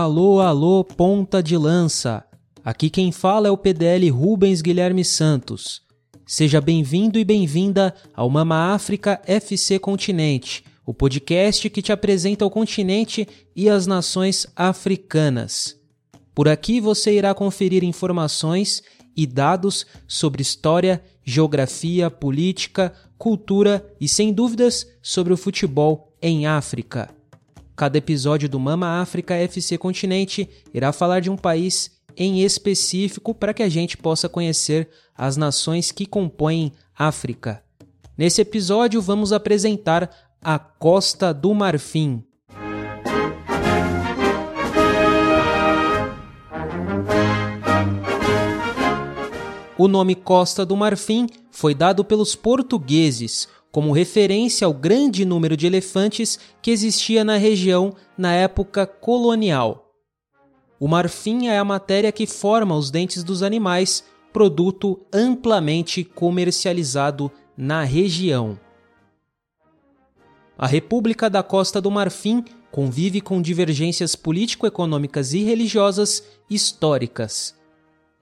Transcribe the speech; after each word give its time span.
Alô, 0.00 0.40
alô, 0.40 0.84
ponta 0.84 1.42
de 1.42 1.56
lança. 1.56 2.24
Aqui 2.64 2.88
quem 2.88 3.10
fala 3.10 3.48
é 3.48 3.50
o 3.50 3.58
PDL 3.58 4.08
Rubens 4.10 4.62
Guilherme 4.62 5.04
Santos. 5.04 5.82
Seja 6.24 6.60
bem-vindo 6.60 7.18
e 7.18 7.24
bem-vinda 7.24 7.92
ao 8.14 8.30
Mama 8.30 8.72
África 8.72 9.20
FC 9.26 9.76
Continente, 9.80 10.62
o 10.86 10.94
podcast 10.94 11.68
que 11.68 11.82
te 11.82 11.90
apresenta 11.90 12.46
o 12.46 12.50
continente 12.50 13.26
e 13.56 13.68
as 13.68 13.88
nações 13.88 14.46
africanas. 14.54 15.76
Por 16.32 16.46
aqui 16.46 16.80
você 16.80 17.16
irá 17.16 17.34
conferir 17.34 17.82
informações 17.82 18.84
e 19.16 19.26
dados 19.26 19.84
sobre 20.06 20.42
história, 20.42 21.02
geografia, 21.24 22.08
política, 22.08 22.94
cultura 23.18 23.84
e, 24.00 24.06
sem 24.06 24.32
dúvidas, 24.32 24.86
sobre 25.02 25.32
o 25.32 25.36
futebol 25.36 26.16
em 26.22 26.46
África. 26.46 27.17
Cada 27.78 27.96
episódio 27.96 28.48
do 28.48 28.58
Mama 28.58 29.00
África 29.00 29.36
FC 29.36 29.78
Continente 29.78 30.50
irá 30.74 30.92
falar 30.92 31.20
de 31.20 31.30
um 31.30 31.36
país 31.36 31.92
em 32.16 32.42
específico 32.42 33.32
para 33.32 33.54
que 33.54 33.62
a 33.62 33.68
gente 33.68 33.96
possa 33.96 34.28
conhecer 34.28 34.88
as 35.16 35.36
nações 35.36 35.92
que 35.92 36.04
compõem 36.04 36.72
África. 36.92 37.62
Nesse 38.16 38.40
episódio, 38.40 39.00
vamos 39.00 39.32
apresentar 39.32 40.10
a 40.42 40.58
Costa 40.58 41.32
do 41.32 41.54
Marfim. 41.54 42.24
O 49.78 49.86
nome 49.86 50.16
Costa 50.16 50.66
do 50.66 50.76
Marfim 50.76 51.28
foi 51.52 51.76
dado 51.76 52.04
pelos 52.04 52.34
portugueses 52.34 53.46
como 53.70 53.92
referência 53.92 54.66
ao 54.66 54.72
grande 54.72 55.24
número 55.24 55.56
de 55.56 55.66
elefantes 55.66 56.38
que 56.62 56.70
existia 56.70 57.24
na 57.24 57.36
região 57.36 57.94
na 58.16 58.32
época 58.32 58.86
colonial. 58.86 59.92
O 60.80 60.86
marfim 60.86 61.48
é 61.48 61.58
a 61.58 61.64
matéria 61.64 62.12
que 62.12 62.26
forma 62.26 62.76
os 62.76 62.90
dentes 62.90 63.24
dos 63.24 63.42
animais, 63.42 64.04
produto 64.32 65.00
amplamente 65.12 66.04
comercializado 66.04 67.30
na 67.56 67.82
região. 67.82 68.58
A 70.56 70.66
República 70.66 71.28
da 71.28 71.42
Costa 71.42 71.80
do 71.80 71.90
Marfim 71.90 72.44
convive 72.70 73.20
com 73.20 73.42
divergências 73.42 74.14
político-econômicas 74.14 75.32
e 75.32 75.42
religiosas 75.42 76.22
históricas. 76.48 77.57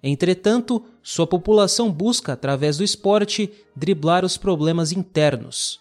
Entretanto, 0.03 0.85
sua 1.03 1.27
população 1.27 1.91
busca, 1.91 2.33
através 2.33 2.77
do 2.77 2.85
esporte, 2.85 3.51
driblar 3.75 4.25
os 4.25 4.37
problemas 4.37 4.93
internos. 4.93 5.81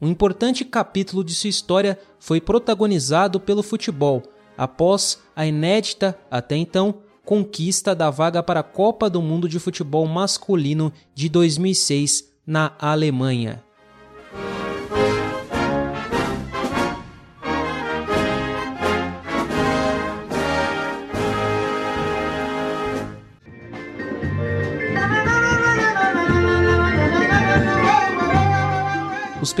Um 0.00 0.08
importante 0.08 0.64
capítulo 0.64 1.22
de 1.22 1.34
sua 1.34 1.50
história 1.50 1.98
foi 2.18 2.40
protagonizado 2.40 3.38
pelo 3.38 3.62
futebol, 3.62 4.22
após 4.56 5.20
a 5.36 5.44
inédita, 5.44 6.18
até 6.30 6.56
então, 6.56 7.02
conquista 7.24 7.94
da 7.94 8.10
vaga 8.10 8.42
para 8.42 8.60
a 8.60 8.64
Copa 8.64 9.10
do 9.10 9.20
Mundo 9.20 9.48
de 9.48 9.58
Futebol 9.58 10.06
Masculino 10.06 10.92
de 11.14 11.28
2006 11.28 12.32
na 12.46 12.72
Alemanha. 12.78 13.62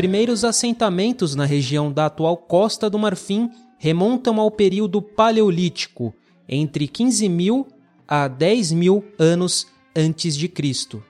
Primeiros 0.00 0.46
assentamentos 0.46 1.34
na 1.34 1.44
região 1.44 1.92
da 1.92 2.06
atual 2.06 2.34
Costa 2.34 2.88
do 2.88 2.98
Marfim 2.98 3.50
remontam 3.76 4.40
ao 4.40 4.50
período 4.50 5.02
Paleolítico, 5.02 6.14
entre 6.48 6.88
15.000 6.88 7.66
a 8.08 8.26
10.000 8.26 9.04
anos 9.18 9.66
antes 9.94 10.34
de 10.34 10.48
Cristo. 10.48 11.04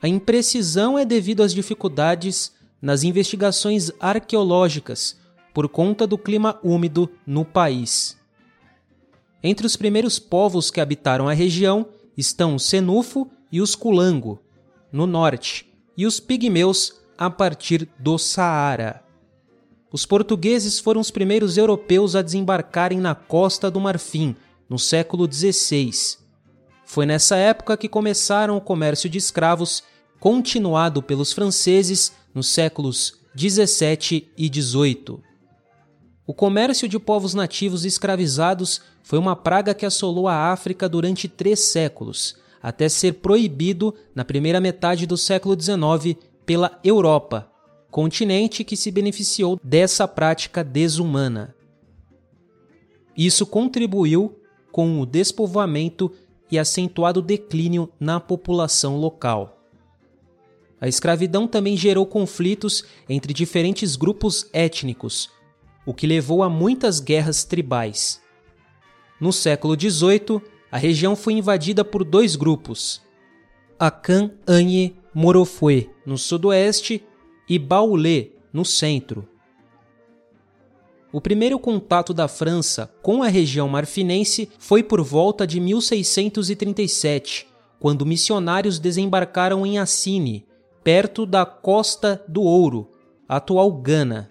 A 0.00 0.06
imprecisão 0.06 0.96
é 0.96 1.04
devido 1.04 1.42
às 1.42 1.52
dificuldades 1.52 2.52
nas 2.80 3.02
investigações 3.02 3.90
arqueológicas 3.98 5.18
por 5.52 5.68
conta 5.68 6.06
do 6.06 6.16
clima 6.16 6.56
úmido 6.62 7.10
no 7.26 7.44
país. 7.44 8.16
Entre 9.42 9.66
os 9.66 9.74
primeiros 9.74 10.20
povos 10.20 10.70
que 10.70 10.80
habitaram 10.80 11.28
a 11.28 11.32
região 11.32 11.84
estão 12.16 12.54
o 12.54 12.60
Senufo 12.60 13.28
e 13.50 13.60
os 13.60 13.74
Culango, 13.74 14.40
no 14.92 15.04
norte, 15.04 15.68
e 15.96 16.06
os 16.06 16.20
pigmeus 16.20 16.99
a 17.20 17.28
partir 17.28 17.86
do 17.98 18.16
Saara. 18.16 19.04
Os 19.92 20.06
portugueses 20.06 20.78
foram 20.78 21.02
os 21.02 21.10
primeiros 21.10 21.58
europeus 21.58 22.16
a 22.16 22.22
desembarcarem 22.22 22.98
na 22.98 23.14
costa 23.14 23.70
do 23.70 23.78
Marfim, 23.78 24.34
no 24.66 24.78
século 24.78 25.30
XVI. 25.30 25.90
Foi 26.86 27.04
nessa 27.04 27.36
época 27.36 27.76
que 27.76 27.90
começaram 27.90 28.56
o 28.56 28.60
comércio 28.60 29.10
de 29.10 29.18
escravos, 29.18 29.82
continuado 30.18 31.02
pelos 31.02 31.34
franceses 31.34 32.12
nos 32.34 32.46
séculos 32.46 33.18
XVII 33.36 34.26
e 34.38 34.46
XVIII. 34.46 35.18
O 36.26 36.32
comércio 36.32 36.88
de 36.88 36.98
povos 36.98 37.34
nativos 37.34 37.84
escravizados 37.84 38.80
foi 39.02 39.18
uma 39.18 39.36
praga 39.36 39.74
que 39.74 39.84
assolou 39.84 40.26
a 40.26 40.50
África 40.52 40.88
durante 40.88 41.28
três 41.28 41.60
séculos, 41.60 42.36
até 42.62 42.88
ser 42.88 43.14
proibido 43.14 43.94
na 44.14 44.24
primeira 44.24 44.60
metade 44.60 45.06
do 45.06 45.18
século 45.18 45.60
XIX 45.60 46.29
pela 46.50 46.80
Europa, 46.82 47.48
continente 47.92 48.64
que 48.64 48.76
se 48.76 48.90
beneficiou 48.90 49.56
dessa 49.62 50.08
prática 50.08 50.64
desumana. 50.64 51.54
Isso 53.16 53.46
contribuiu 53.46 54.36
com 54.72 55.00
o 55.00 55.06
despovoamento 55.06 56.10
e 56.50 56.58
acentuado 56.58 57.22
declínio 57.22 57.88
na 58.00 58.18
população 58.18 58.96
local. 58.96 59.60
A 60.80 60.88
escravidão 60.88 61.46
também 61.46 61.76
gerou 61.76 62.04
conflitos 62.04 62.82
entre 63.08 63.32
diferentes 63.32 63.94
grupos 63.94 64.50
étnicos, 64.52 65.30
o 65.86 65.94
que 65.94 66.04
levou 66.04 66.42
a 66.42 66.50
muitas 66.50 66.98
guerras 66.98 67.44
tribais. 67.44 68.20
No 69.20 69.32
século 69.32 69.78
XVIII, 69.78 70.42
a 70.68 70.78
região 70.78 71.14
foi 71.14 71.34
invadida 71.34 71.84
por 71.84 72.02
dois 72.02 72.34
grupos, 72.34 73.00
Akan 73.78 74.32
Anye 74.48 74.99
Morofue, 75.12 75.90
no 76.06 76.16
sudoeste, 76.16 77.04
e 77.48 77.58
Baulé, 77.58 78.28
no 78.52 78.64
centro. 78.64 79.26
O 81.12 81.20
primeiro 81.20 81.58
contato 81.58 82.14
da 82.14 82.28
França 82.28 82.88
com 83.02 83.20
a 83.20 83.28
região 83.28 83.68
marfinense 83.68 84.48
foi 84.58 84.84
por 84.84 85.02
volta 85.02 85.44
de 85.44 85.58
1637, 85.58 87.48
quando 87.80 88.06
missionários 88.06 88.78
desembarcaram 88.78 89.66
em 89.66 89.80
Assine, 89.80 90.46
perto 90.84 91.26
da 91.26 91.44
Costa 91.44 92.24
do 92.28 92.42
Ouro, 92.42 92.92
atual 93.28 93.72
Gana. 93.72 94.30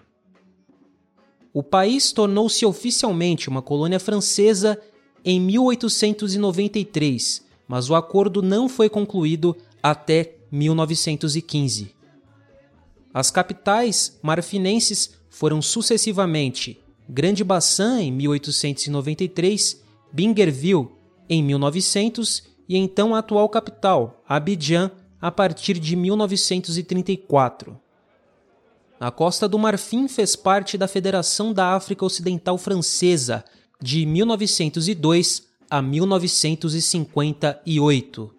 O 1.54 1.62
país 1.62 2.14
tornou-se 2.14 2.66
oficialmente 2.66 3.50
uma 3.50 3.62
colônia 3.62 4.00
francesa 4.00 4.80
em 5.26 5.42
1893, 5.42 7.46
mas 7.68 7.90
o 7.90 7.96
acordo 7.96 8.42
não 8.42 8.70
foi 8.70 8.88
concluído 8.88 9.58
até 9.84 10.39
1915. 10.52 11.96
As 13.14 13.32
capitais 13.32 14.20
marfinenses 14.22 15.12
foram 15.30 15.62
sucessivamente 15.62 16.78
Grande 17.08 17.42
Bassam 17.44 18.00
em 18.00 18.12
1893, 18.12 19.82
Bingerville 20.12 20.90
em 21.28 21.44
1900 21.44 22.44
e 22.68 22.78
então 22.78 23.16
a 23.16 23.20
atual 23.20 23.48
capital, 23.50 24.24
Abidjan, 24.28 24.92
a 25.20 25.32
partir 25.32 25.80
de 25.80 25.96
1934. 25.96 27.80
A 29.00 29.10
Costa 29.10 29.48
do 29.48 29.58
Marfim 29.58 30.08
fez 30.08 30.36
parte 30.36 30.78
da 30.78 30.88
Federação 30.88 31.52
da 31.52 31.74
África 31.74 32.06
Ocidental 32.06 32.60
Francesa 32.60 33.44
de 33.82 34.06
1902 34.06 35.50
a 35.70 35.82
1958. 35.82 38.39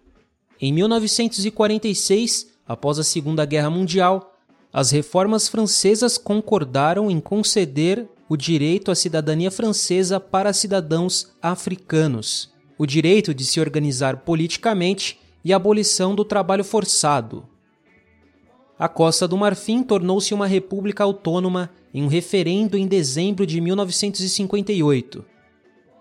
Em 0.61 0.71
1946, 0.71 2.47
após 2.67 2.99
a 2.99 3.03
Segunda 3.03 3.43
Guerra 3.45 3.71
Mundial, 3.71 4.35
as 4.71 4.91
reformas 4.91 5.49
francesas 5.49 6.19
concordaram 6.19 7.09
em 7.09 7.19
conceder 7.19 8.07
o 8.29 8.37
direito 8.37 8.91
à 8.91 8.95
cidadania 8.95 9.49
francesa 9.49 10.19
para 10.19 10.53
cidadãos 10.53 11.31
africanos, 11.41 12.53
o 12.77 12.85
direito 12.85 13.33
de 13.33 13.43
se 13.43 13.59
organizar 13.59 14.17
politicamente 14.17 15.19
e 15.43 15.51
a 15.51 15.55
abolição 15.55 16.13
do 16.13 16.23
trabalho 16.23 16.63
forçado. 16.63 17.43
A 18.77 18.87
Costa 18.87 19.27
do 19.27 19.35
Marfim 19.35 19.81
tornou-se 19.81 20.31
uma 20.31 20.45
república 20.45 21.03
autônoma 21.03 21.71
em 21.91 22.03
um 22.03 22.07
referendo 22.07 22.77
em 22.77 22.85
dezembro 22.85 23.47
de 23.47 23.59
1958. 23.59 25.25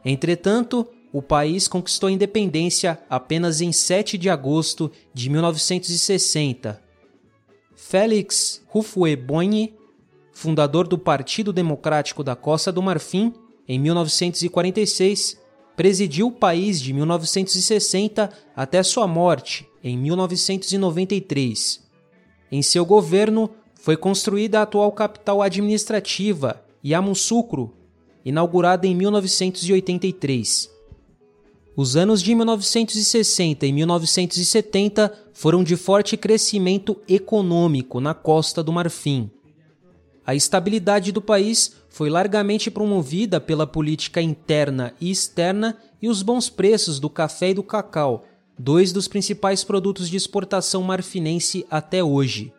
Entretanto, 0.04 0.86
o 1.12 1.20
país 1.20 1.66
conquistou 1.66 2.08
a 2.08 2.12
independência 2.12 2.98
apenas 3.08 3.60
em 3.60 3.72
7 3.72 4.16
de 4.16 4.30
agosto 4.30 4.90
de 5.12 5.28
1960. 5.28 6.80
Félix 7.74 8.62
Houphouët-Boigny, 8.72 9.74
fundador 10.32 10.86
do 10.86 10.96
Partido 10.96 11.52
Democrático 11.52 12.22
da 12.22 12.36
Costa 12.36 12.70
do 12.70 12.82
Marfim, 12.82 13.34
em 13.66 13.78
1946, 13.78 15.40
presidiu 15.76 16.28
o 16.28 16.32
país 16.32 16.80
de 16.80 16.92
1960 16.92 18.30
até 18.54 18.82
sua 18.82 19.06
morte, 19.06 19.66
em 19.82 19.96
1993. 19.96 21.80
Em 22.52 22.62
seu 22.62 22.84
governo, 22.84 23.50
foi 23.74 23.96
construída 23.96 24.60
a 24.60 24.62
atual 24.62 24.92
capital 24.92 25.40
administrativa, 25.40 26.62
Yamoussoukro, 26.84 27.74
inaugurada 28.24 28.86
em 28.86 28.94
1983. 28.94 30.70
Os 31.80 31.96
anos 31.96 32.20
de 32.20 32.34
1960 32.34 33.64
e 33.64 33.72
1970 33.72 35.18
foram 35.32 35.64
de 35.64 35.76
forte 35.76 36.14
crescimento 36.14 36.94
econômico 37.08 38.02
na 38.02 38.12
Costa 38.12 38.62
do 38.62 38.70
Marfim. 38.70 39.30
A 40.26 40.34
estabilidade 40.34 41.10
do 41.10 41.22
país 41.22 41.74
foi 41.88 42.10
largamente 42.10 42.70
promovida 42.70 43.40
pela 43.40 43.66
política 43.66 44.20
interna 44.20 44.92
e 45.00 45.10
externa 45.10 45.74
e 46.02 46.08
os 46.10 46.20
bons 46.20 46.50
preços 46.50 47.00
do 47.00 47.08
café 47.08 47.48
e 47.48 47.54
do 47.54 47.62
cacau, 47.62 48.26
dois 48.58 48.92
dos 48.92 49.08
principais 49.08 49.64
produtos 49.64 50.10
de 50.10 50.18
exportação 50.18 50.82
marfinense 50.82 51.64
até 51.70 52.04
hoje. 52.04 52.52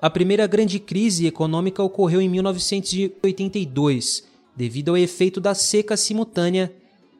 A 0.00 0.08
primeira 0.08 0.46
grande 0.46 0.78
crise 0.78 1.26
econômica 1.26 1.82
ocorreu 1.82 2.20
em 2.20 2.28
1982, 2.28 4.22
devido 4.54 4.90
ao 4.90 4.96
efeito 4.96 5.40
da 5.40 5.56
seca 5.56 5.96
simultânea 5.96 6.72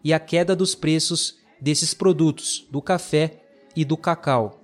e 0.04 0.12
à 0.12 0.20
queda 0.20 0.54
dos 0.56 0.74
preços 0.74 1.36
desses 1.60 1.94
produtos, 1.94 2.66
do 2.70 2.82
café 2.82 3.40
e 3.76 3.84
do 3.84 3.96
cacau. 3.96 4.60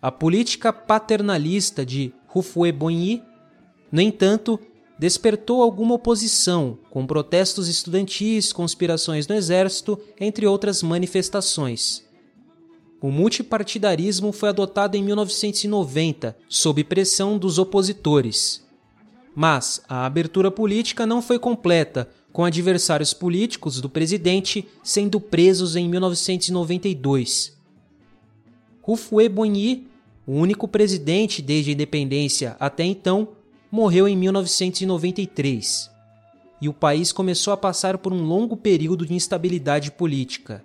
A 0.00 0.10
política 0.10 0.72
paternalista 0.72 1.84
de 1.84 2.12
Houphouët-Boigny, 2.34 3.22
no 3.90 4.00
entanto, 4.00 4.58
despertou 4.98 5.62
alguma 5.62 5.94
oposição, 5.94 6.78
com 6.90 7.06
protestos 7.06 7.68
estudantis, 7.68 8.52
conspirações 8.52 9.26
no 9.26 9.34
exército, 9.34 9.98
entre 10.20 10.46
outras 10.46 10.82
manifestações. 10.82 12.04
O 13.00 13.10
multipartidarismo 13.10 14.32
foi 14.32 14.48
adotado 14.48 14.96
em 14.96 15.02
1990, 15.02 16.36
sob 16.48 16.82
pressão 16.84 17.38
dos 17.38 17.58
opositores. 17.58 18.64
Mas 19.34 19.82
a 19.86 20.06
abertura 20.06 20.50
política 20.50 21.04
não 21.04 21.20
foi 21.20 21.38
completa, 21.38 22.08
com 22.36 22.44
adversários 22.44 23.14
políticos 23.14 23.80
do 23.80 23.88
presidente 23.88 24.68
sendo 24.82 25.18
presos 25.18 25.74
em 25.74 25.88
1992. 25.88 27.56
Houphouët-Boigny, 28.86 29.86
o 30.26 30.32
único 30.32 30.68
presidente 30.68 31.40
desde 31.40 31.70
a 31.70 31.72
independência 31.72 32.54
até 32.60 32.84
então, 32.84 33.28
morreu 33.72 34.06
em 34.06 34.14
1993. 34.14 35.90
E 36.60 36.68
o 36.68 36.74
país 36.74 37.10
começou 37.10 37.54
a 37.54 37.56
passar 37.56 37.96
por 37.96 38.12
um 38.12 38.22
longo 38.22 38.54
período 38.54 39.06
de 39.06 39.14
instabilidade 39.14 39.90
política. 39.90 40.62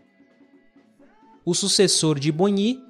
O 1.46 1.54
sucessor 1.54 2.20
de 2.20 2.34
Boigny, 2.34 2.84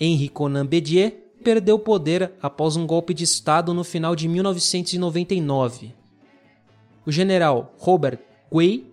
Henri 0.00 0.30
Conan 0.30 0.64
Bédier, 0.64 1.34
perdeu 1.44 1.78
poder 1.78 2.32
após 2.40 2.76
um 2.76 2.86
golpe 2.86 3.12
de 3.12 3.24
Estado 3.24 3.74
no 3.74 3.84
final 3.84 4.16
de 4.16 4.26
1999. 4.26 6.00
O 7.06 7.12
general 7.12 7.74
Robert 7.78 8.18
Guay, 8.50 8.86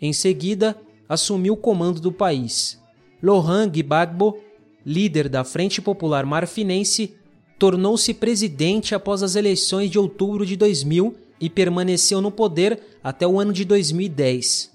em 0.00 0.12
seguida, 0.12 0.76
assumiu 1.08 1.54
o 1.54 1.56
comando 1.56 2.00
do 2.00 2.12
país. 2.12 2.80
Laurent 3.22 3.70
Gbagbo, 3.70 4.38
líder 4.84 5.28
da 5.28 5.44
Frente 5.44 5.82
Popular 5.82 6.24
Marfinense, 6.24 7.14
tornou-se 7.58 8.14
presidente 8.14 8.94
após 8.94 9.22
as 9.22 9.34
eleições 9.34 9.90
de 9.90 9.98
outubro 9.98 10.46
de 10.46 10.56
2000 10.56 11.16
e 11.40 11.50
permaneceu 11.50 12.20
no 12.20 12.30
poder 12.30 12.80
até 13.02 13.26
o 13.26 13.38
ano 13.38 13.52
de 13.52 13.64
2010. 13.64 14.72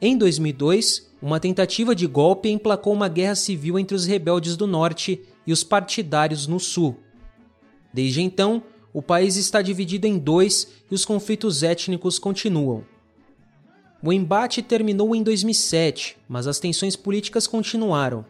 Em 0.00 0.16
2002, 0.16 1.10
uma 1.20 1.38
tentativa 1.38 1.94
de 1.94 2.06
golpe 2.06 2.48
emplacou 2.48 2.92
uma 2.92 3.08
guerra 3.08 3.34
civil 3.34 3.78
entre 3.78 3.94
os 3.94 4.06
rebeldes 4.06 4.56
do 4.56 4.66
norte 4.66 5.20
e 5.46 5.52
os 5.52 5.62
partidários 5.62 6.46
no 6.46 6.58
sul. 6.58 6.96
Desde 7.92 8.22
então, 8.22 8.62
o 8.92 9.00
país 9.00 9.36
está 9.36 9.62
dividido 9.62 10.06
em 10.06 10.18
dois 10.18 10.68
e 10.90 10.94
os 10.94 11.04
conflitos 11.04 11.62
étnicos 11.62 12.18
continuam. 12.18 12.84
O 14.02 14.12
embate 14.12 14.62
terminou 14.62 15.14
em 15.14 15.22
2007, 15.22 16.16
mas 16.28 16.46
as 16.46 16.58
tensões 16.58 16.96
políticas 16.96 17.46
continuaram. 17.46 18.24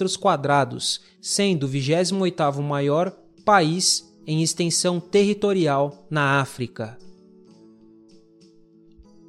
sendo 1.22 1.66
o 1.66 1.69
28º 1.69 2.62
maior 2.62 3.12
país 3.44 4.10
em 4.25 4.42
extensão 4.42 4.98
territorial 5.00 6.07
na 6.09 6.40
África. 6.40 6.97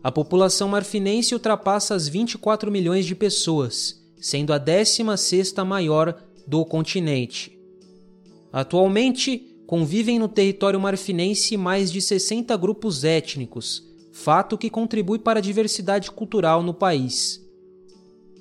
A 0.03 0.11
população 0.13 0.69
marfinense 0.69 1.35
ultrapassa 1.35 1.95
as 1.95 2.07
24 2.07 2.71
milhões 2.71 3.05
de 3.05 3.17
pessoas, 3.17 4.01
sendo 4.21 4.53
a 4.53 4.61
16ª 4.61 5.65
maior 5.65 6.23
do 6.47 6.65
continente. 6.65 7.59
Atualmente, 8.53 9.56
convivem 9.67 10.19
no 10.19 10.29
território 10.29 10.81
marfinense 10.81 11.57
mais 11.57 11.91
de 11.91 12.01
60 12.01 12.57
grupos 12.57 13.05
étnicos, 13.05 13.83
fato 14.13 14.57
que 14.57 14.71
contribui 14.71 15.19
para 15.19 15.41
a 15.41 15.43
diversidade 15.43 16.11
cultural 16.11 16.63
no 16.63 16.73
país. 16.73 17.45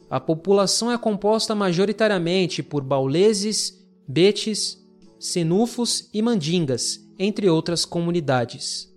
A 0.10 0.20
população 0.20 0.92
é 0.92 0.98
composta 0.98 1.56
majoritariamente 1.56 2.62
por 2.62 2.84
bauleses, 2.84 3.84
betes, 4.08 4.78
senufos 5.20 6.10
e 6.14 6.22
mandingas, 6.22 7.04
entre 7.18 7.50
outras 7.50 7.86
comunidades. 7.86 8.94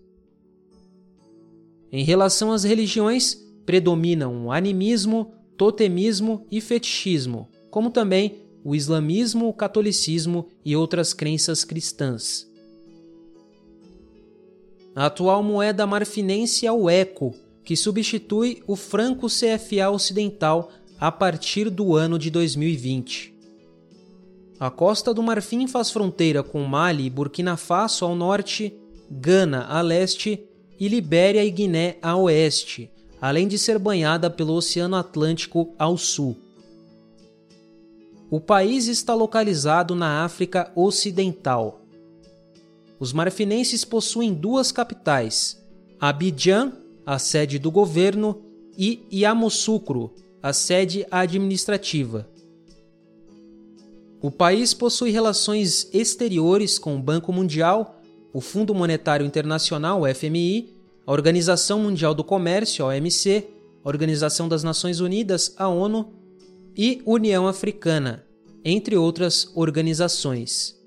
Em 1.90 2.04
relação 2.04 2.52
às 2.52 2.64
religiões, 2.64 3.34
predominam 3.64 4.46
o 4.46 4.52
animismo, 4.52 5.32
totemismo 5.56 6.46
e 6.50 6.60
fetichismo, 6.60 7.48
como 7.70 7.90
também 7.90 8.47
o 8.68 8.74
islamismo, 8.74 9.48
o 9.48 9.52
catolicismo 9.54 10.46
e 10.62 10.76
outras 10.76 11.14
crenças 11.14 11.64
cristãs. 11.64 12.46
A 14.94 15.06
atual 15.06 15.42
moeda 15.42 15.86
marfinense 15.86 16.66
é 16.66 16.72
o 16.72 16.90
eco, 16.90 17.34
que 17.64 17.74
substitui 17.74 18.62
o 18.66 18.76
franco 18.76 19.26
CFA 19.26 19.88
ocidental 19.90 20.70
a 21.00 21.10
partir 21.10 21.70
do 21.70 21.96
ano 21.96 22.18
de 22.18 22.30
2020. 22.30 23.34
A 24.60 24.70
Costa 24.70 25.14
do 25.14 25.22
Marfim 25.22 25.66
faz 25.66 25.90
fronteira 25.90 26.42
com 26.42 26.62
Mali 26.64 27.06
e 27.06 27.10
Burkina 27.10 27.56
Faso 27.56 28.04
ao 28.04 28.14
norte, 28.14 28.74
Gana 29.10 29.64
a 29.64 29.80
leste 29.80 30.44
e 30.78 30.88
Libéria 30.88 31.42
e 31.42 31.50
Guiné 31.50 31.96
a 32.02 32.14
oeste, 32.18 32.90
além 33.18 33.48
de 33.48 33.58
ser 33.58 33.78
banhada 33.78 34.28
pelo 34.28 34.52
Oceano 34.52 34.96
Atlântico 34.96 35.74
ao 35.78 35.96
sul. 35.96 36.47
O 38.30 38.40
país 38.40 38.86
está 38.88 39.14
localizado 39.14 39.94
na 39.94 40.24
África 40.24 40.70
Ocidental. 40.74 41.82
Os 43.00 43.12
marfinenses 43.12 43.84
possuem 43.84 44.34
duas 44.34 44.70
capitais, 44.72 45.62
Abidjan, 46.00 46.72
a 47.06 47.18
sede 47.18 47.58
do 47.58 47.70
governo, 47.70 48.42
e 48.76 49.06
Yamoussoukro, 49.12 50.12
a 50.42 50.52
sede 50.52 51.06
administrativa. 51.10 52.28
O 54.20 54.30
país 54.30 54.74
possui 54.74 55.10
relações 55.10 55.88
exteriores 55.92 56.78
com 56.78 56.96
o 56.96 57.02
Banco 57.02 57.32
Mundial 57.32 57.98
o 58.32 58.40
Fundo 58.40 58.74
Monetário 58.74 59.26
Internacional, 59.26 60.02
FMI, 60.14 60.74
a 61.06 61.12
Organização 61.12 61.80
Mundial 61.80 62.14
do 62.14 62.22
Comércio, 62.22 62.84
OMC, 62.84 63.48
a 63.84 63.88
Organização 63.88 64.48
das 64.48 64.62
Nações 64.62 65.00
Unidas, 65.00 65.54
a 65.56 65.68
ONU 65.68 66.12
e 66.78 67.02
União 67.04 67.48
Africana, 67.48 68.24
entre 68.64 68.96
outras 68.96 69.50
organizações. 69.56 70.78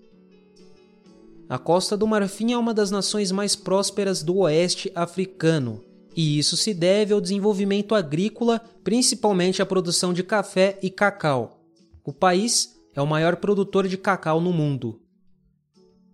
A 1.50 1.58
Costa 1.58 1.98
do 1.98 2.08
Marfim 2.08 2.54
é 2.54 2.58
uma 2.58 2.74
das 2.74 2.90
nações 2.90 3.30
mais 3.30 3.58
prósperas 3.58 4.24
do 4.24 4.38
oeste 4.38 4.90
africano, 4.96 5.84
e 6.16 6.40
isso 6.40 6.56
se 6.56 6.74
deve 6.74 7.14
ao 7.14 7.20
desenvolvimento 7.20 7.94
agrícola, 7.94 8.62
principalmente 8.86 9.62
a 9.62 9.66
produção 9.66 10.14
de 10.14 10.24
café 10.24 10.80
e 10.82 10.90
cacau. 10.90 11.62
O 12.06 12.14
país 12.14 12.80
é 12.96 13.02
o 13.02 13.08
maior 13.08 13.36
produtor 13.36 13.86
de 13.86 13.98
cacau 13.98 14.40
no 14.40 14.54
mundo. 14.54 15.02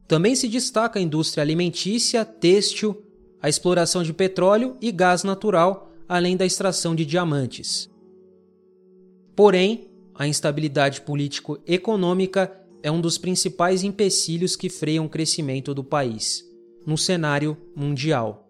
Também 0.08 0.36
se 0.36 0.48
destaca 0.48 0.98
a 0.98 1.02
indústria 1.02 1.44
alimentícia, 1.44 2.26
têxtil, 2.26 3.00
a 3.40 3.48
exploração 3.48 4.02
de 4.02 4.12
petróleo 4.12 4.76
e 4.82 4.92
gás 4.92 5.24
natural, 5.24 5.92
além 6.10 6.36
da 6.36 6.48
extração 6.48 6.96
de 6.96 7.06
diamantes. 7.06 7.96
Porém, 9.38 9.88
a 10.16 10.28
instabilidade 10.28 11.02
político-econômica 11.02 12.52
é 12.82 12.90
um 12.90 13.00
dos 13.00 13.20
principais 13.20 13.84
empecilhos 13.84 14.56
que 14.56 14.68
freiam 14.68 15.06
o 15.06 15.10
crescimento 15.10 15.76
do 15.76 15.84
país, 15.84 16.44
no 16.84 16.98
cenário 16.98 17.56
mundial. 17.76 18.50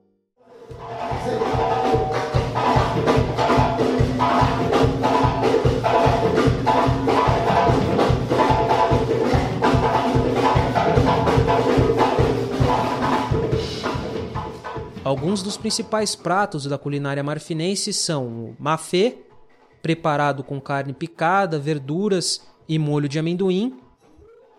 Alguns 15.04 15.44
dos 15.44 15.58
principais 15.58 16.16
pratos 16.16 16.64
da 16.64 16.78
culinária 16.78 17.22
marfinense 17.22 17.92
são 17.92 18.26
o 18.26 18.56
mafê, 18.58 19.27
preparado 19.88 20.44
com 20.44 20.60
carne 20.60 20.92
picada, 20.92 21.58
verduras 21.58 22.46
e 22.68 22.78
molho 22.78 23.08
de 23.08 23.18
amendoim, 23.18 23.80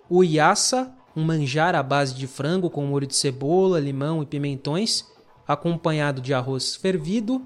o 0.09 0.25
yassa, 0.25 0.91
um 1.15 1.23
manjar 1.23 1.75
à 1.75 1.83
base 1.83 2.15
de 2.15 2.27
frango 2.27 2.71
com 2.71 2.87
molho 2.87 3.07
de 3.07 3.15
cebola, 3.15 3.79
limão 3.79 4.23
e 4.23 4.27
pimentões, 4.27 5.05
acompanhado 5.47 6.23
de 6.23 6.33
arroz 6.33 6.77
fervido, 6.77 7.43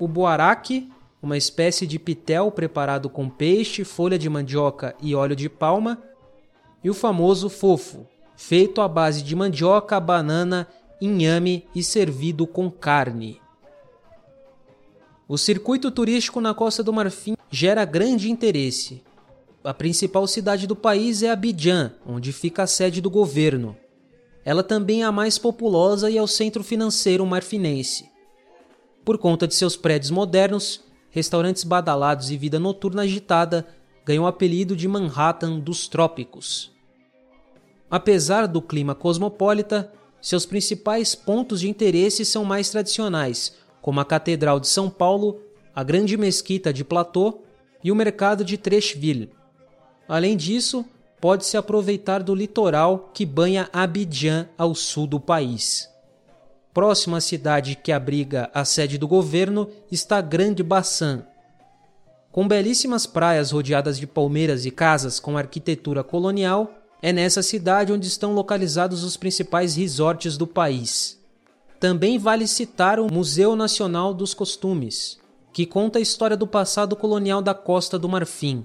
o 0.00 0.08
boaraque, 0.08 0.90
uma 1.22 1.36
espécie 1.36 1.86
de 1.86 1.96
pitel 1.96 2.50
preparado 2.50 3.08
com 3.08 3.30
peixe, 3.30 3.84
folha 3.84 4.18
de 4.18 4.28
mandioca 4.28 4.96
e 5.00 5.14
óleo 5.14 5.36
de 5.36 5.48
palma, 5.48 6.02
e 6.82 6.90
o 6.90 6.94
famoso 6.94 7.48
fofo, 7.48 8.04
feito 8.34 8.80
à 8.80 8.88
base 8.88 9.22
de 9.22 9.36
mandioca, 9.36 10.00
banana, 10.00 10.66
inhame 11.00 11.68
e 11.72 11.84
servido 11.84 12.48
com 12.48 12.68
carne. 12.68 13.41
O 15.32 15.38
circuito 15.38 15.90
turístico 15.90 16.42
na 16.42 16.52
Costa 16.52 16.82
do 16.82 16.92
Marfim 16.92 17.38
gera 17.50 17.86
grande 17.86 18.30
interesse. 18.30 19.02
A 19.64 19.72
principal 19.72 20.26
cidade 20.26 20.66
do 20.66 20.76
país 20.76 21.22
é 21.22 21.30
Abidjan, 21.30 21.94
onde 22.06 22.34
fica 22.34 22.64
a 22.64 22.66
sede 22.66 23.00
do 23.00 23.08
governo. 23.08 23.74
Ela 24.44 24.62
também 24.62 25.00
é 25.00 25.06
a 25.06 25.10
mais 25.10 25.38
populosa 25.38 26.10
e 26.10 26.18
é 26.18 26.22
o 26.22 26.26
centro 26.26 26.62
financeiro 26.62 27.24
marfinense. 27.24 28.10
Por 29.06 29.16
conta 29.16 29.48
de 29.48 29.54
seus 29.54 29.74
prédios 29.74 30.10
modernos, 30.10 30.82
restaurantes 31.08 31.64
badalados 31.64 32.30
e 32.30 32.36
vida 32.36 32.60
noturna 32.60 33.00
agitada, 33.00 33.66
ganhou 34.04 34.26
o 34.26 34.28
apelido 34.28 34.76
de 34.76 34.86
Manhattan 34.86 35.58
dos 35.58 35.88
Trópicos. 35.88 36.70
Apesar 37.90 38.46
do 38.46 38.60
clima 38.60 38.94
cosmopolita, 38.94 39.90
seus 40.20 40.44
principais 40.44 41.14
pontos 41.14 41.60
de 41.60 41.70
interesse 41.70 42.22
são 42.22 42.44
mais 42.44 42.68
tradicionais, 42.68 43.61
como 43.82 44.00
a 44.00 44.04
Catedral 44.04 44.58
de 44.58 44.68
São 44.68 44.88
Paulo, 44.88 45.42
a 45.74 45.82
Grande 45.82 46.16
Mesquita 46.16 46.72
de 46.72 46.84
Platô 46.84 47.42
e 47.84 47.92
o 47.92 47.96
Mercado 47.96 48.44
de 48.44 48.56
Trecheville. 48.56 49.30
Além 50.08 50.36
disso, 50.36 50.84
pode-se 51.20 51.56
aproveitar 51.56 52.22
do 52.22 52.34
litoral 52.34 53.10
que 53.12 53.26
banha 53.26 53.68
Abidjan 53.72 54.48
ao 54.56 54.74
sul 54.74 55.06
do 55.06 55.20
país. 55.20 55.90
Próximo 56.72 57.16
à 57.16 57.20
cidade 57.20 57.76
que 57.76 57.92
abriga 57.92 58.50
a 58.54 58.64
sede 58.64 58.96
do 58.96 59.06
governo 59.06 59.68
está 59.90 60.20
Grande 60.20 60.62
Bassam. 60.62 61.26
Com 62.30 62.48
belíssimas 62.48 63.04
praias 63.04 63.50
rodeadas 63.50 63.98
de 63.98 64.06
palmeiras 64.06 64.64
e 64.64 64.70
casas 64.70 65.20
com 65.20 65.36
arquitetura 65.36 66.02
colonial, 66.02 66.72
é 67.02 67.12
nessa 67.12 67.42
cidade 67.42 67.92
onde 67.92 68.06
estão 68.06 68.32
localizados 68.32 69.04
os 69.04 69.16
principais 69.16 69.76
resorts 69.76 70.38
do 70.38 70.46
país. 70.46 71.21
Também 71.82 72.16
vale 72.16 72.46
citar 72.46 73.00
o 73.00 73.12
Museu 73.12 73.56
Nacional 73.56 74.14
dos 74.14 74.34
Costumes, 74.34 75.18
que 75.52 75.66
conta 75.66 75.98
a 75.98 76.00
história 76.00 76.36
do 76.36 76.46
passado 76.46 76.94
colonial 76.94 77.42
da 77.42 77.54
Costa 77.54 77.98
do 77.98 78.08
Marfim. 78.08 78.64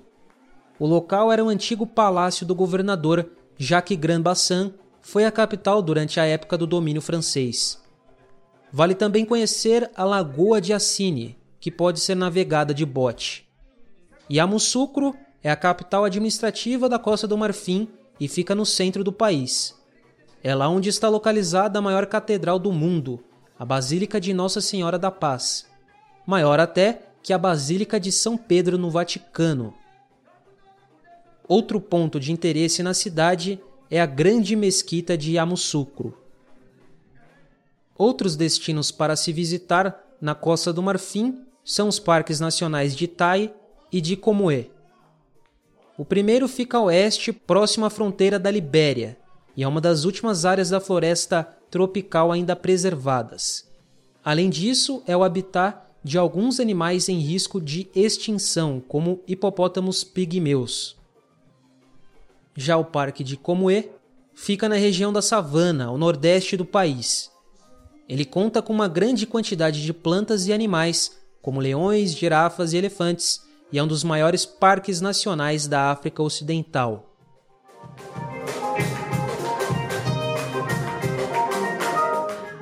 O 0.77 0.85
local 0.85 1.31
era 1.31 1.43
o 1.43 1.49
antigo 1.49 1.87
palácio 1.87 2.45
do 2.45 2.53
governador, 2.53 3.27
já 3.57 3.81
que 3.81 3.95
Grand 3.95 4.21
Bassam 4.21 4.71
foi 5.01 5.25
a 5.25 5.31
capital 5.31 5.81
durante 5.81 6.19
a 6.19 6.25
época 6.25 6.59
do 6.59 6.67
domínio 6.67 7.01
francês. 7.01 7.81
Vale 8.71 8.93
também 8.93 9.25
conhecer 9.25 9.89
a 9.95 10.03
Lagoa 10.03 10.61
de 10.61 10.71
Assine, 10.71 11.39
que 11.59 11.71
pode 11.71 11.99
ser 11.99 12.13
navegada 12.13 12.71
de 12.71 12.85
bote. 12.85 13.49
Yamoussoukro 14.31 15.15
é 15.41 15.49
a 15.49 15.55
capital 15.55 16.05
administrativa 16.05 16.87
da 16.87 16.99
Costa 16.99 17.27
do 17.27 17.35
Marfim 17.35 17.89
e 18.19 18.27
fica 18.27 18.53
no 18.53 18.63
centro 18.63 19.03
do 19.03 19.11
país. 19.11 19.75
É 20.43 20.53
lá 20.53 20.69
onde 20.69 20.89
está 20.89 21.09
localizada 21.09 21.79
a 21.79 21.81
maior 21.81 22.05
catedral 22.05 22.59
do 22.59 22.71
mundo, 22.71 23.23
a 23.57 23.65
Basílica 23.65 24.21
de 24.21 24.33
Nossa 24.33 24.61
Senhora 24.61 24.99
da 24.99 25.09
Paz, 25.09 25.65
maior 26.25 26.59
até 26.59 27.01
que 27.23 27.33
a 27.33 27.37
Basílica 27.37 27.99
de 27.99 28.11
São 28.11 28.37
Pedro 28.37 28.77
no 28.77 28.89
Vaticano. 28.89 29.73
Outro 31.47 31.81
ponto 31.81 32.19
de 32.19 32.31
interesse 32.31 32.83
na 32.83 32.93
cidade 32.93 33.59
é 33.89 33.99
a 33.99 34.05
grande 34.05 34.55
mesquita 34.55 35.17
de 35.17 35.33
Yamoussoukro. 35.33 36.17
Outros 37.97 38.35
destinos 38.35 38.91
para 38.91 39.15
se 39.15 39.33
visitar 39.33 40.03
na 40.21 40.35
Costa 40.35 40.71
do 40.71 40.83
Marfim 40.83 41.43
são 41.63 41.87
os 41.87 41.99
parques 41.99 42.39
nacionais 42.39 42.95
de 42.95 43.07
Tai 43.07 43.53
e 43.91 43.99
de 43.99 44.15
Comoé. 44.15 44.67
O 45.97 46.05
primeiro 46.05 46.47
fica 46.47 46.77
a 46.77 46.81
oeste, 46.81 47.33
próximo 47.33 47.85
à 47.85 47.89
fronteira 47.89 48.37
da 48.37 48.51
Libéria, 48.51 49.17
e 49.57 49.63
é 49.63 49.67
uma 49.67 49.81
das 49.81 50.05
últimas 50.05 50.45
áreas 50.45 50.69
da 50.69 50.79
floresta 50.79 51.43
tropical 51.71 52.31
ainda 52.31 52.55
preservadas. 52.55 53.67
Além 54.23 54.51
disso, 54.51 55.01
é 55.07 55.17
o 55.17 55.23
habitat 55.23 55.79
de 56.03 56.15
alguns 56.17 56.59
animais 56.59 57.09
em 57.09 57.17
risco 57.17 57.59
de 57.59 57.89
extinção, 57.95 58.79
como 58.87 59.19
hipopótamos 59.27 60.03
pigmeus. 60.03 60.95
Já 62.55 62.77
o 62.77 62.85
Parque 62.85 63.23
de 63.23 63.35
Comoé 63.35 63.89
fica 64.33 64.69
na 64.69 64.75
região 64.75 65.11
da 65.11 65.21
savana, 65.21 65.87
ao 65.87 65.97
nordeste 65.97 66.55
do 66.55 66.63
país. 66.63 67.31
Ele 68.07 68.25
conta 68.25 68.61
com 68.61 68.71
uma 68.71 68.87
grande 68.87 69.25
quantidade 69.25 69.83
de 69.83 69.91
plantas 69.91 70.47
e 70.47 70.53
animais, 70.53 71.17
como 71.41 71.59
leões, 71.59 72.11
girafas 72.11 72.73
e 72.73 72.77
elefantes, 72.77 73.41
e 73.71 73.79
é 73.79 73.83
um 73.83 73.87
dos 73.87 74.03
maiores 74.03 74.45
parques 74.45 75.01
nacionais 75.01 75.67
da 75.67 75.91
África 75.91 76.21
Ocidental. 76.21 77.11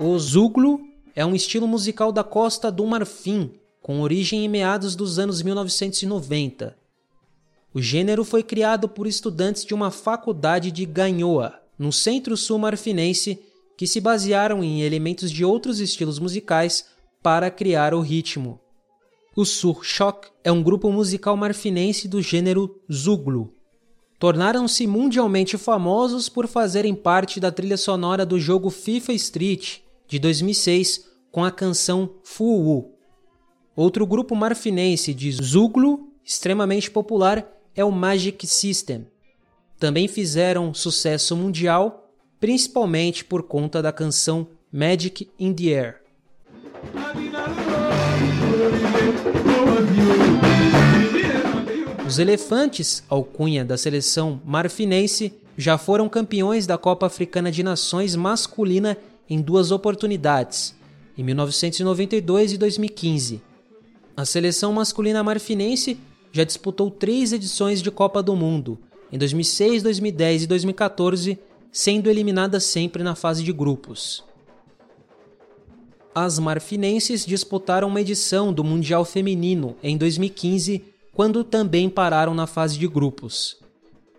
O 0.07 0.19
Zuglo 0.19 0.81
é 1.15 1.25
um 1.25 1.33
estilo 1.33 1.67
musical 1.67 2.11
da 2.11 2.23
Costa 2.23 2.71
do 2.71 2.85
Marfim, 2.85 3.49
com 3.81 4.01
origem 4.01 4.45
em 4.45 4.47
meados 4.47 4.95
dos 4.95 5.17
anos 5.17 5.41
1990. 5.41 6.77
O 7.73 7.81
gênero 7.81 8.23
foi 8.23 8.43
criado 8.43 8.87
por 8.87 9.07
estudantes 9.07 9.65
de 9.65 9.73
uma 9.73 9.89
faculdade 9.89 10.69
de 10.69 10.85
Ganhoa, 10.85 11.59
no 11.75 11.91
centro-sul 11.91 12.59
marfinense, 12.59 13.39
que 13.75 13.87
se 13.87 13.99
basearam 13.99 14.63
em 14.63 14.83
elementos 14.83 15.31
de 15.31 15.43
outros 15.43 15.79
estilos 15.79 16.19
musicais 16.19 16.85
para 17.23 17.49
criar 17.49 17.95
o 17.95 17.99
ritmo. 17.99 18.59
O 19.35 19.43
Surchok 19.43 20.27
é 20.43 20.51
um 20.51 20.61
grupo 20.61 20.91
musical 20.91 21.35
marfinense 21.35 22.07
do 22.07 22.21
gênero 22.21 22.79
Zuglo. 22.93 23.51
Tornaram-se 24.19 24.85
mundialmente 24.85 25.57
famosos 25.57 26.29
por 26.29 26.45
fazerem 26.45 26.93
parte 26.93 27.39
da 27.39 27.51
trilha 27.51 27.75
sonora 27.75 28.23
do 28.23 28.39
jogo 28.39 28.69
FIFA 28.69 29.11
Street 29.13 29.83
de 30.07 30.19
2006 30.19 31.05
com 31.31 31.43
a 31.43 31.51
canção 31.51 32.09
Fuwu. 32.23 32.93
Outro 33.75 34.05
grupo 34.05 34.35
marfinense 34.35 35.13
de 35.13 35.31
Zuglo 35.31 36.07
extremamente 36.23 36.89
popular 36.89 37.45
é 37.75 37.83
o 37.83 37.91
Magic 37.91 38.47
System. 38.47 39.05
Também 39.77 40.07
fizeram 40.07 40.73
sucesso 40.73 41.35
mundial, 41.35 42.09
principalmente 42.39 43.25
por 43.25 43.43
conta 43.43 43.81
da 43.81 43.91
canção 43.91 44.47
Magic 44.71 45.29
in 45.37 45.53
the 45.53 45.73
Air. 45.73 46.01
Os 52.07 52.19
elefantes, 52.19 53.03
alcunha 53.09 53.65
da 53.65 53.77
seleção 53.77 54.41
marfinense, 54.45 55.33
já 55.57 55.77
foram 55.77 56.07
campeões 56.07 56.65
da 56.65 56.77
Copa 56.77 57.07
Africana 57.07 57.51
de 57.51 57.63
Nações 57.63 58.15
masculina 58.15 58.97
em 59.29 59.41
duas 59.41 59.71
oportunidades, 59.71 60.75
em 61.17 61.23
1992 61.23 62.53
e 62.53 62.57
2015. 62.57 63.41
A 64.15 64.25
seleção 64.25 64.71
masculina 64.73 65.23
marfinense 65.23 65.97
já 66.31 66.43
disputou 66.43 66.91
três 66.91 67.33
edições 67.33 67.81
de 67.81 67.89
Copa 67.89 68.21
do 68.21 68.35
Mundo, 68.35 68.77
em 69.11 69.17
2006, 69.17 69.83
2010 69.83 70.43
e 70.43 70.47
2014, 70.47 71.39
sendo 71.71 72.09
eliminada 72.09 72.59
sempre 72.59 73.03
na 73.03 73.15
fase 73.15 73.43
de 73.43 73.51
grupos. 73.51 74.23
As 76.13 76.39
marfinenses 76.39 77.25
disputaram 77.25 77.89
uma 77.89 77.99
edição 77.99 78.53
do 78.53 78.63
Mundial 78.63 79.03
Feminino 79.03 79.75
em 79.83 79.97
2015, 79.97 80.81
quando 81.13 81.43
também 81.43 81.89
pararam 81.89 82.33
na 82.33 82.47
fase 82.47 82.77
de 82.77 82.87
grupos. 82.87 83.57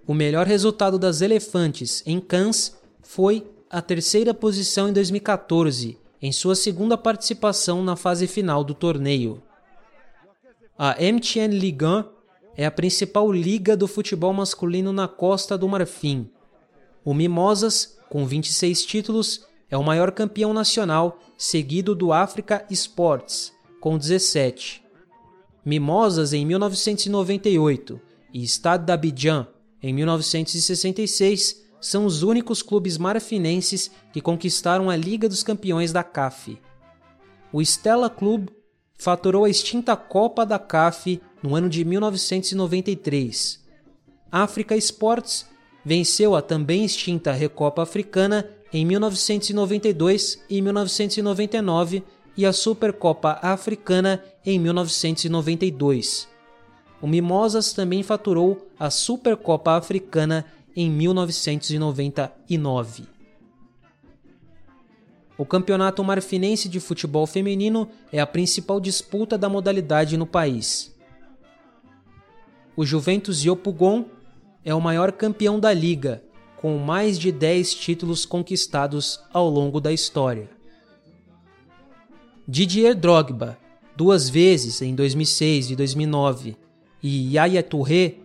O 0.06 0.12
melhor 0.12 0.46
resultado 0.46 0.98
das 0.98 1.20
Elefantes 1.20 2.02
em 2.06 2.20
Cannes 2.20 2.76
foi 3.00 3.46
a 3.68 3.82
terceira 3.82 4.32
posição 4.32 4.88
em 4.88 4.92
2014, 4.92 5.98
em 6.22 6.32
sua 6.32 6.54
segunda 6.54 6.96
participação 6.96 7.82
na 7.82 7.96
fase 7.96 8.26
final 8.26 8.62
do 8.62 8.74
torneio. 8.74 9.42
A 10.78 10.94
MTN 11.00 11.48
Ligue 11.58 11.84
1 11.84 12.04
é 12.56 12.64
a 12.64 12.70
principal 12.70 13.30
liga 13.32 13.76
do 13.76 13.88
futebol 13.88 14.32
masculino 14.32 14.92
na 14.92 15.08
Costa 15.08 15.58
do 15.58 15.68
Marfim. 15.68 16.30
O 17.04 17.12
Mimosas, 17.12 17.98
com 18.08 18.24
26 18.24 18.84
títulos, 18.84 19.46
é 19.68 19.76
o 19.76 19.82
maior 19.82 20.12
campeão 20.12 20.52
nacional, 20.52 21.18
seguido 21.36 21.94
do 21.94 22.12
África 22.12 22.64
Sports, 22.70 23.52
com 23.80 23.98
17. 23.98 24.82
Mimosas 25.64 26.32
em 26.32 26.46
1998 26.46 28.00
e 28.32 28.44
Stade 28.44 28.86
d'Abidjan 28.86 29.48
em 29.82 29.92
1966 29.92 31.65
são 31.80 32.04
os 32.04 32.22
únicos 32.22 32.62
clubes 32.62 32.98
marfinenses 32.98 33.90
que 34.12 34.20
conquistaram 34.20 34.90
a 34.90 34.96
Liga 34.96 35.28
dos 35.28 35.42
Campeões 35.42 35.92
da 35.92 36.02
CAF. 36.02 36.58
O 37.52 37.62
Stella 37.62 38.10
Club 38.10 38.48
faturou 38.98 39.44
a 39.44 39.50
extinta 39.50 39.96
Copa 39.96 40.44
da 40.44 40.58
CAF 40.58 41.20
no 41.42 41.54
ano 41.54 41.68
de 41.68 41.84
1993. 41.84 43.64
África 44.30 44.76
Sports 44.76 45.46
venceu 45.84 46.34
a 46.34 46.42
também 46.42 46.84
extinta 46.84 47.32
Recopa 47.32 47.82
Africana 47.82 48.50
em 48.72 48.84
1992 48.84 50.42
e 50.50 50.60
1999 50.60 52.02
e 52.36 52.44
a 52.44 52.52
Supercopa 52.52 53.38
Africana 53.40 54.22
em 54.44 54.58
1992. 54.58 56.28
O 57.00 57.06
Mimosas 57.06 57.72
também 57.72 58.02
faturou 58.02 58.68
a 58.78 58.90
Supercopa 58.90 59.72
Africana 59.72 60.44
em 60.76 60.90
1999. 60.90 63.04
O 65.38 65.46
Campeonato 65.46 66.04
Marfinense 66.04 66.68
de 66.68 66.78
Futebol 66.78 67.26
Feminino 67.26 67.88
é 68.12 68.20
a 68.20 68.26
principal 68.26 68.78
disputa 68.78 69.38
da 69.38 69.48
modalidade 69.48 70.16
no 70.16 70.26
país. 70.26 70.94
O 72.76 72.84
Juventus 72.84 73.42
Yopougon 73.42 74.04
é 74.64 74.74
o 74.74 74.80
maior 74.80 75.12
campeão 75.12 75.58
da 75.58 75.72
liga 75.72 76.22
com 76.56 76.78
mais 76.78 77.18
de 77.18 77.30
10 77.30 77.74
títulos 77.74 78.26
conquistados 78.26 79.20
ao 79.32 79.48
longo 79.48 79.80
da 79.80 79.92
história. 79.92 80.50
Didier 82.48 82.94
Drogba, 82.94 83.58
duas 83.96 84.28
vezes 84.28 84.82
em 84.82 84.94
2006 84.94 85.70
e 85.70 85.76
2009, 85.76 86.56
e 87.02 87.34
Yaya 87.34 87.62
Touré 87.62 88.16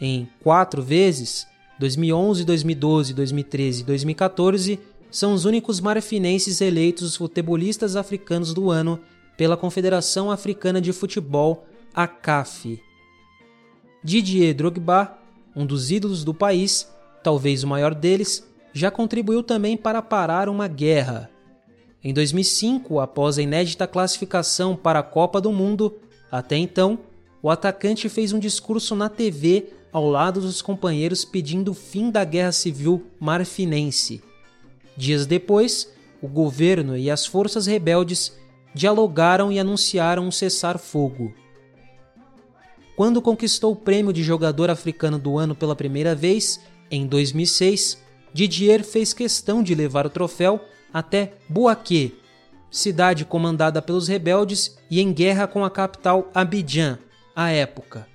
em 0.00 0.28
quatro 0.42 0.82
vezes, 0.82 1.46
2011, 1.82 2.44
2012, 2.44 3.12
2013 3.12 3.80
e 3.80 3.84
2014, 3.84 4.78
são 5.10 5.34
os 5.34 5.44
únicos 5.44 5.80
marfinenses 5.80 6.60
eleitos 6.60 7.16
futebolistas 7.16 7.96
africanos 7.96 8.54
do 8.54 8.70
ano 8.70 9.00
pela 9.36 9.56
Confederação 9.56 10.30
Africana 10.30 10.80
de 10.80 10.92
Futebol, 10.92 11.66
a 11.92 12.06
CAF. 12.06 12.80
Didier 14.02 14.54
Drogba, 14.54 15.18
um 15.56 15.66
dos 15.66 15.90
ídolos 15.90 16.22
do 16.22 16.32
país, 16.32 16.88
talvez 17.20 17.64
o 17.64 17.66
maior 17.66 17.96
deles, 17.96 18.46
já 18.72 18.88
contribuiu 18.88 19.42
também 19.42 19.76
para 19.76 20.00
parar 20.00 20.48
uma 20.48 20.68
guerra. 20.68 21.28
Em 22.02 22.14
2005, 22.14 23.00
após 23.00 23.38
a 23.38 23.42
inédita 23.42 23.88
classificação 23.88 24.76
para 24.76 25.00
a 25.00 25.04
Copa 25.04 25.40
do 25.40 25.50
Mundo, 25.50 25.98
até 26.30 26.56
então, 26.56 27.00
o 27.42 27.50
atacante 27.50 28.08
fez 28.08 28.32
um 28.32 28.38
discurso 28.38 28.94
na 28.94 29.08
TV 29.08 29.81
ao 29.92 30.08
lado 30.08 30.40
dos 30.40 30.62
companheiros 30.62 31.24
pedindo 31.24 31.72
o 31.72 31.74
fim 31.74 32.10
da 32.10 32.24
guerra 32.24 32.52
civil 32.52 33.04
marfinense. 33.20 34.22
Dias 34.96 35.26
depois, 35.26 35.92
o 36.20 36.28
governo 36.28 36.96
e 36.96 37.10
as 37.10 37.26
forças 37.26 37.66
rebeldes 37.66 38.36
dialogaram 38.74 39.52
e 39.52 39.58
anunciaram 39.58 40.26
um 40.26 40.30
cessar-fogo. 40.30 41.32
Quando 42.96 43.22
conquistou 43.22 43.72
o 43.72 43.76
prêmio 43.76 44.12
de 44.12 44.22
jogador 44.22 44.70
africano 44.70 45.18
do 45.18 45.38
ano 45.38 45.54
pela 45.54 45.76
primeira 45.76 46.14
vez, 46.14 46.60
em 46.90 47.06
2006, 47.06 48.02
Didier 48.32 48.84
fez 48.84 49.12
questão 49.12 49.62
de 49.62 49.74
levar 49.74 50.06
o 50.06 50.10
troféu 50.10 50.60
até 50.92 51.34
Bouaké, 51.48 52.12
cidade 52.70 53.24
comandada 53.24 53.82
pelos 53.82 54.08
rebeldes 54.08 54.78
e 54.90 55.00
em 55.00 55.12
guerra 55.12 55.46
com 55.46 55.64
a 55.64 55.70
capital 55.70 56.30
Abidjan, 56.34 56.98
à 57.34 57.50
época. 57.50 58.11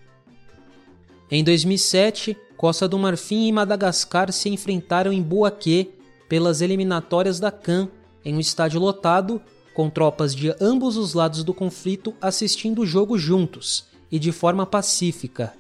Em 1.29 1.43
2007, 1.43 2.37
Costa 2.55 2.87
do 2.87 2.97
Marfim 2.97 3.47
e 3.47 3.51
Madagascar 3.51 4.31
se 4.31 4.49
enfrentaram 4.49 5.11
em 5.11 5.21
Bouaké 5.21 5.87
pelas 6.29 6.61
eliminatórias 6.61 7.39
da 7.39 7.51
CAN 7.51 7.89
em 8.23 8.35
um 8.35 8.39
estádio 8.39 8.79
lotado, 8.79 9.41
com 9.73 9.89
tropas 9.89 10.33
de 10.33 10.55
ambos 10.59 10.97
os 10.97 11.13
lados 11.13 11.43
do 11.43 11.53
conflito 11.53 12.13
assistindo 12.21 12.81
o 12.81 12.85
jogo 12.85 13.17
juntos 13.17 13.85
e 14.11 14.17
de 14.17 14.31
forma 14.31 14.65
pacífica. 14.65 15.53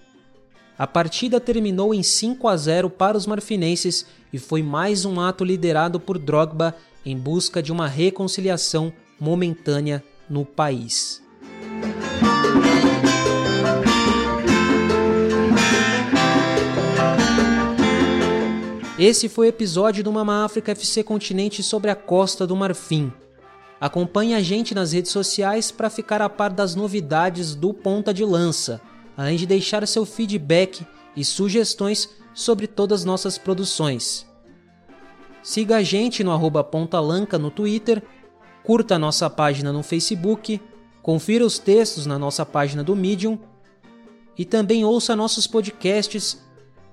A 0.77 0.87
partida 0.87 1.39
terminou 1.39 1.93
em 1.93 2.01
5 2.01 2.47
a 2.47 2.55
0 2.55 2.89
para 2.89 3.17
os 3.17 3.27
marfinenses 3.27 4.05
e 4.31 4.39
foi 4.39 4.63
mais 4.63 5.05
um 5.05 5.19
ato 5.19 5.43
liderado 5.43 5.99
por 5.99 6.17
Drogba 6.17 6.75
em 7.05 7.17
busca 7.17 7.61
de 7.61 7.71
uma 7.71 7.87
reconciliação 7.87 8.91
momentânea 9.19 10.03
no 10.29 10.45
país. 10.45 11.21
Esse 18.97 19.29
foi 19.29 19.47
o 19.47 19.49
episódio 19.49 20.03
do 20.03 20.11
Mama 20.11 20.43
África 20.43 20.71
FC 20.71 21.03
Continente 21.03 21.61
sobre 21.61 21.91
a 21.91 21.95
Costa 21.95 22.47
do 22.47 22.55
Marfim. 22.55 23.11
Acompanhe 23.79 24.33
a 24.33 24.41
gente 24.41 24.73
nas 24.73 24.91
redes 24.91 25.11
sociais 25.11 25.71
para 25.71 25.89
ficar 25.89 26.21
a 26.21 26.29
par 26.29 26.51
das 26.51 26.73
novidades 26.73 27.53
do 27.53 27.73
Ponta 27.73 28.13
de 28.13 28.25
Lança 28.25 28.81
além 29.17 29.35
de 29.35 29.47
deixar 29.47 29.85
seu 29.87 30.05
feedback 30.05 30.85
e 31.15 31.25
sugestões 31.25 32.07
sobre 32.35 32.67
todas 32.67 33.01
as 33.01 33.05
nossas 33.05 33.37
produções. 33.39 34.27
Siga 35.41 35.77
a 35.77 35.83
gente 35.83 36.23
no 36.23 36.31
arroba 36.31 36.63
Pontalanca 36.63 37.39
no 37.39 37.49
Twitter, 37.49 38.03
curta 38.63 38.99
nossa 38.99 39.27
página 39.27 39.73
no 39.73 39.81
Facebook, 39.81 40.61
confira 41.01 41.43
os 41.43 41.57
textos 41.57 42.05
na 42.05 42.19
nossa 42.19 42.45
página 42.45 42.83
do 42.83 42.95
Medium 42.95 43.39
e 44.37 44.45
também 44.45 44.85
ouça 44.85 45.15
nossos 45.15 45.47
podcasts 45.47 46.45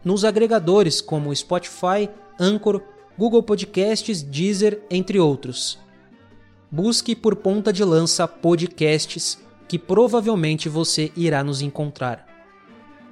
nos 0.05 0.25
agregadores 0.25 1.01
como 1.01 1.35
Spotify, 1.35 2.09
Anchor, 2.39 2.83
Google 3.17 3.43
Podcasts, 3.43 4.23
Deezer, 4.23 4.83
entre 4.91 5.19
outros. 5.19 5.79
Busque 6.71 7.15
por 7.15 7.37
Ponta 7.37 7.73
de 7.73 7.85
Lança 7.85 8.27
Podcasts 8.27 9.39
que 9.69 9.79
provavelmente 9.79 10.69
você 10.69 11.11
irá 11.17 11.43
nos 11.43 11.63
encontrar. 11.63 12.27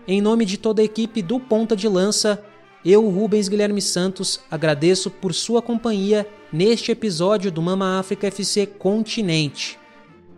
Em 0.06 0.20
nome 0.20 0.44
de 0.44 0.56
toda 0.56 0.82
a 0.82 0.84
equipe 0.84 1.22
do 1.22 1.38
Ponta 1.38 1.76
de 1.76 1.88
Lança, 1.88 2.42
eu, 2.84 3.08
Rubens 3.08 3.48
Guilherme 3.48 3.80
Santos, 3.80 4.40
agradeço 4.50 5.10
por 5.10 5.32
sua 5.32 5.62
companhia 5.62 6.26
neste 6.52 6.90
episódio 6.90 7.50
do 7.50 7.62
Mama 7.62 7.98
África 7.98 8.26
FC 8.26 8.66
Continente. 8.66 9.78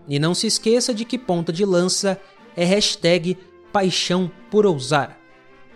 E 0.07 0.19
não 0.19 0.35
se 0.35 0.47
esqueça 0.47 0.93
de 0.93 1.05
que 1.05 1.19
Ponta 1.19 1.53
de 1.53 1.65
Lança 1.65 2.21
é 2.55 2.65
hashtag 2.65 3.39
paixão 3.73 4.31
por 4.51 4.67
ousar. 4.67 5.19